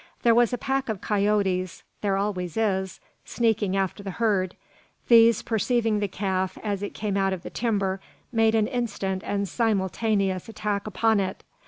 [0.23, 4.55] There was a pack of coyotes (there always is) sneaking after the herd.
[5.09, 8.01] These, perceiving the calf, as it came out of the timber,
[8.31, 11.43] made an instant and simultaneous attack upon it.